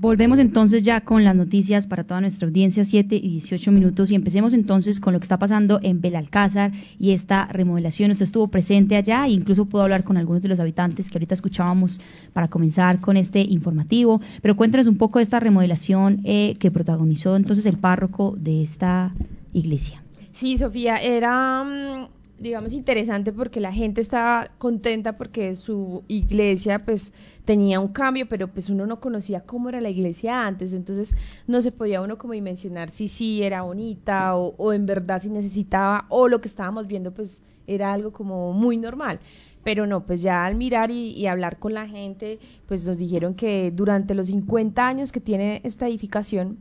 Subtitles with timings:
[0.00, 4.14] Volvemos entonces ya con las noticias para toda nuestra audiencia, 7 y 18 minutos, y
[4.14, 8.10] empecemos entonces con lo que está pasando en Belalcázar y esta remodelación.
[8.10, 11.34] Usted estuvo presente allá e incluso pudo hablar con algunos de los habitantes que ahorita
[11.34, 12.00] escuchábamos
[12.32, 14.22] para comenzar con este informativo.
[14.40, 19.12] Pero cuéntanos un poco de esta remodelación eh, que protagonizó entonces el párroco de esta
[19.52, 20.02] iglesia.
[20.32, 27.12] Sí, Sofía, era mm, digamos, interesante porque la gente estaba contenta porque su iglesia pues
[27.44, 31.14] tenía un cambio, pero pues uno no conocía cómo era la iglesia antes, entonces
[31.46, 35.28] no se podía uno como dimensionar si sí era bonita o, o en verdad si
[35.28, 39.20] necesitaba o lo que estábamos viendo pues era algo como muy normal.
[39.62, 43.34] Pero no, pues ya al mirar y, y hablar con la gente, pues nos dijeron
[43.34, 46.58] que durante los 50 años que tiene esta edificación,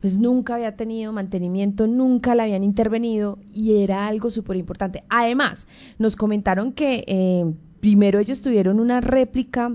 [0.00, 5.04] pues nunca había tenido mantenimiento, nunca la habían intervenido y era algo súper importante.
[5.08, 5.66] Además,
[5.98, 7.44] nos comentaron que eh,
[7.80, 9.72] primero ellos tuvieron una réplica,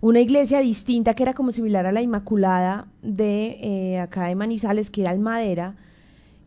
[0.00, 4.90] una iglesia distinta que era como similar a la Inmaculada de eh, acá de Manizales,
[4.90, 5.76] que era el madera,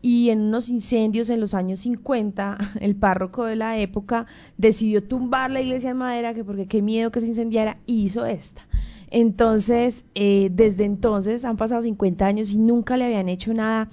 [0.02, 4.26] y en unos incendios en los años 50, el párroco de la época
[4.58, 8.66] decidió tumbar la iglesia en madera, que porque qué miedo que se incendiara, hizo esta.
[9.10, 13.88] Entonces, eh, desde entonces han pasado 50 años y nunca le habían hecho nada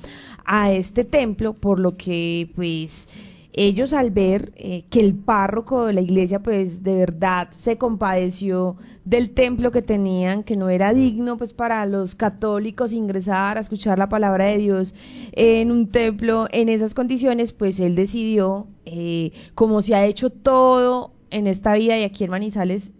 [0.45, 3.07] a este templo, por lo que pues
[3.53, 8.77] ellos al ver eh, que el párroco de la iglesia pues de verdad se compadeció
[9.05, 13.99] del templo que tenían, que no era digno pues para los católicos ingresar a escuchar
[13.99, 14.95] la palabra de Dios
[15.33, 21.11] en un templo en esas condiciones, pues él decidió, eh, como se ha hecho todo
[21.29, 22.91] en esta vida y aquí en Manizales,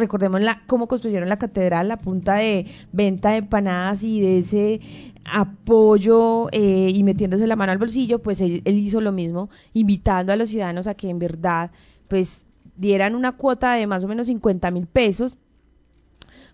[0.00, 4.80] recordemos la, cómo construyeron la catedral, la punta de venta de empanadas y de ese
[5.24, 10.32] apoyo eh, y metiéndose la mano al bolsillo, pues él, él, hizo lo mismo, invitando
[10.32, 11.70] a los ciudadanos a que en verdad
[12.08, 12.44] pues
[12.76, 15.38] dieran una cuota de más o menos 50 mil pesos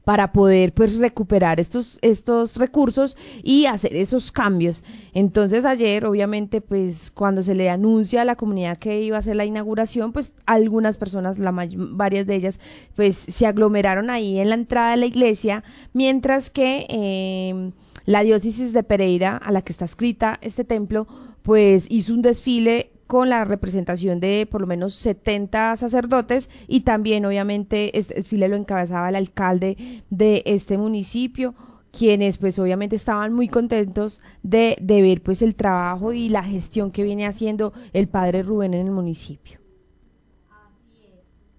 [0.06, 4.84] para poder pues recuperar estos estos recursos y hacer esos cambios.
[5.12, 9.34] Entonces ayer obviamente pues cuando se le anuncia a la comunidad que iba a hacer
[9.34, 12.60] la inauguración, pues algunas personas, la varias de ellas
[12.94, 17.72] pues se aglomeraron ahí en la entrada de la iglesia, mientras que eh,
[18.04, 21.08] la diócesis de Pereira, a la que está escrita este templo,
[21.42, 27.24] pues hizo un desfile con la representación de por lo menos 70 sacerdotes y también
[27.24, 29.76] obviamente este desfile lo encabezaba el alcalde
[30.10, 31.54] de este municipio
[31.92, 36.90] quienes pues obviamente estaban muy contentos de, de ver pues el trabajo y la gestión
[36.90, 39.65] que viene haciendo el padre Rubén en el municipio.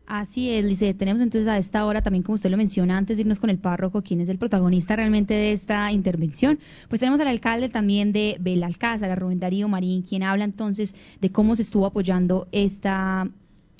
[0.07, 0.93] Así es, Lice.
[0.93, 4.01] Tenemos entonces a esta hora también, como usted lo menciona, antes irnos con el párroco,
[4.01, 9.11] quien es el protagonista realmente de esta intervención, pues tenemos al alcalde también de Belalcázar,
[9.11, 13.27] a Rubén Darío Marín, quien habla entonces de cómo se estuvo apoyando esta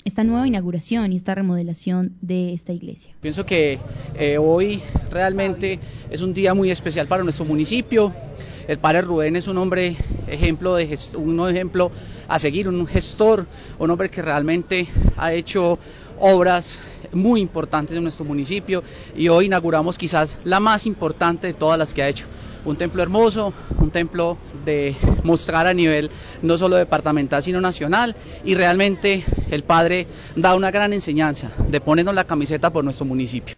[0.04, 3.12] esta nueva inauguración y esta remodelación de esta iglesia.
[3.20, 3.78] Pienso que
[4.14, 5.78] eh, hoy realmente
[6.08, 8.12] es un día muy especial para nuestro municipio.
[8.66, 9.96] El padre Rubén es un hombre
[10.26, 11.90] ejemplo de un ejemplo
[12.26, 13.46] a seguir, un gestor,
[13.78, 15.78] un hombre que realmente ha hecho
[16.20, 16.78] obras
[17.12, 18.82] muy importantes en nuestro municipio
[19.16, 22.26] y hoy inauguramos quizás la más importante de todas las que ha hecho.
[22.64, 26.10] Un templo hermoso, un templo de mostrar a nivel
[26.42, 28.14] no solo departamental sino nacional
[28.44, 33.57] y realmente el padre da una gran enseñanza de ponernos la camiseta por nuestro municipio.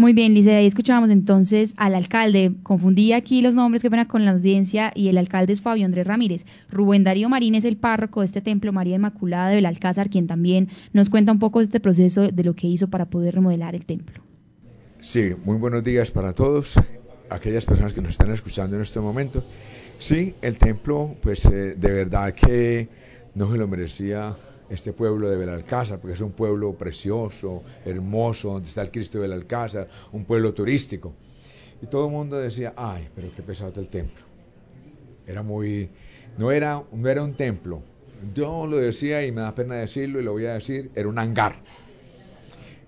[0.00, 2.54] Muy bien, Lice, ahí escuchábamos entonces al alcalde.
[2.62, 6.06] Confundí aquí los nombres que pena con la audiencia y el alcalde es Fabio Andrés
[6.06, 6.46] Ramírez.
[6.70, 10.70] Rubén Darío Marín es el párroco de este templo María Inmaculada de Belalcázar, quien también
[10.94, 13.84] nos cuenta un poco de este proceso de lo que hizo para poder remodelar el
[13.84, 14.22] templo.
[15.00, 16.80] Sí, muy buenos días para todos,
[17.28, 19.44] aquellas personas que nos están escuchando en este momento.
[19.98, 22.88] Sí, el templo, pues eh, de verdad que
[23.34, 24.34] no se lo merecía
[24.70, 29.22] este pueblo de Belalcázar, porque es un pueblo precioso, hermoso, donde está el Cristo de
[29.22, 31.12] Belalcázar, un pueblo turístico.
[31.82, 34.24] Y todo el mundo decía, ay, pero qué pesado el templo.
[35.26, 35.90] Era muy,
[36.38, 37.82] no era, no era un templo.
[38.34, 41.18] Yo lo decía y me da pena decirlo y lo voy a decir, era un
[41.18, 41.54] hangar.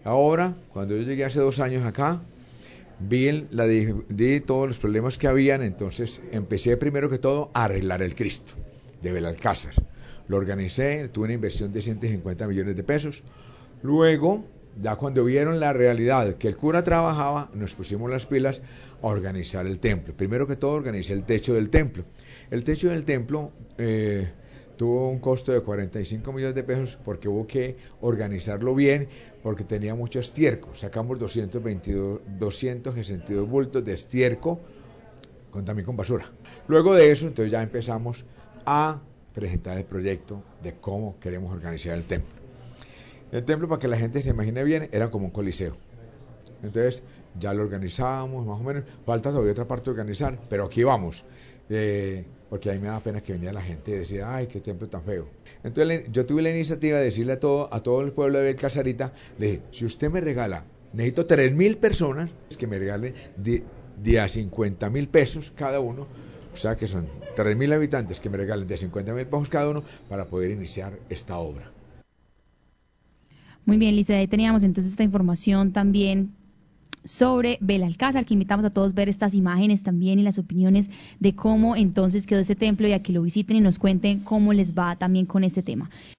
[0.05, 2.21] Ahora, cuando yo llegué hace dos años acá,
[3.01, 8.03] vi, la, vi todos los problemas que habían, entonces empecé primero que todo a arreglar
[8.03, 8.53] el Cristo
[9.01, 9.75] de Belalcázar
[10.33, 13.23] lo organicé, tuve una inversión de 150 millones de pesos.
[13.83, 14.43] Luego,
[14.81, 18.63] ya cuando vieron la realidad que el cura trabajaba, nos pusimos las pilas
[19.03, 20.17] a organizar el templo.
[20.17, 22.05] Primero que todo, organicé el techo del templo.
[22.51, 24.27] El techo del templo eh,
[24.79, 29.09] tuvo un costo de 45 millones de pesos porque hubo que organizarlo bien,
[29.43, 30.75] porque tenía mucho estiércol.
[30.75, 34.57] Sacamos 222, 262 bultos de estiércol,
[35.51, 36.25] con, también con basura.
[36.69, 38.25] Luego de eso, entonces ya empezamos
[38.65, 39.03] a
[39.33, 42.31] presentar el proyecto de cómo queremos organizar el templo.
[43.31, 45.77] El templo, para que la gente se imagine bien, era como un coliseo.
[46.63, 47.03] Entonces,
[47.39, 48.85] ya lo organizamos, más o menos.
[49.07, 51.25] Falta todavía otra parte de organizar, pero aquí vamos.
[51.71, 54.87] Eh, porque a me da pena que venía la gente y decía, ay, qué templo
[54.87, 55.27] tan feo.
[55.65, 59.11] Entonces yo tuve la iniciativa de decirle a todo, a todo el pueblo de Belcasarita,
[59.39, 64.29] le dije, si usted me regala, necesito tres mil personas que me regalen de, a
[64.29, 66.07] 50 mil pesos cada uno,
[66.53, 69.69] o sea que son tres mil habitantes que me regalen de 50 mil pesos cada
[69.69, 71.71] uno para poder iniciar esta obra.
[73.65, 76.33] Muy bien, Lisa, ahí teníamos entonces esta información también
[77.05, 80.91] sobre Belalcázar, que invitamos a todos a ver estas imágenes también y las opiniones
[81.21, 84.53] de cómo entonces quedó este templo y a que lo visiten y nos cuenten cómo
[84.53, 85.91] les va también con este tema.